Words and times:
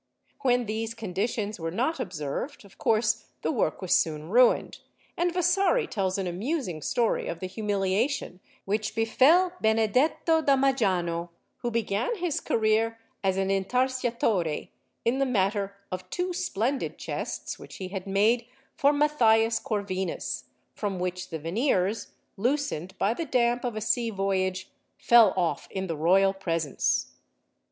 When 0.39 0.65
these 0.65 0.95
conditions 0.95 1.59
were 1.59 1.69
not 1.69 1.99
observed, 1.99 2.65
of 2.65 2.79
course 2.79 3.27
the 3.43 3.51
work 3.51 3.83
was 3.83 3.93
soon 3.93 4.31
ruined, 4.31 4.79
and 5.15 5.31
Vasari 5.31 5.85
tells 5.87 6.17
an 6.17 6.25
amusing 6.25 6.81
story 6.81 7.27
of 7.27 7.39
the 7.39 7.45
humiliation 7.45 8.39
which 8.65 8.95
befell 8.95 9.53
Benedetto 9.61 10.41
da 10.41 10.55
Majano, 10.55 11.29
who 11.57 11.69
began 11.69 12.15
his 12.15 12.39
career 12.41 12.97
as 13.23 13.37
an 13.37 13.49
Intarsiatore, 13.51 14.69
in 15.05 15.19
the 15.19 15.25
matter 15.27 15.75
of 15.91 16.09
two 16.09 16.33
splendid 16.33 16.97
chests 16.97 17.59
which 17.59 17.75
he 17.75 17.89
had 17.89 18.07
made 18.07 18.47
for 18.75 18.91
Matthias 18.91 19.59
Corvinus, 19.59 20.45
from 20.73 20.97
which 20.97 21.29
the 21.29 21.37
veneers, 21.37 22.07
loosened 22.37 22.97
by 22.97 23.13
the 23.13 23.25
damp 23.25 23.63
of 23.63 23.75
a 23.75 23.81
sea 23.81 24.09
voyage, 24.09 24.71
fell 24.97 25.31
off 25.37 25.67
in 25.69 25.85
the 25.85 25.95
royal 25.95 26.33
presence. 26.33 27.13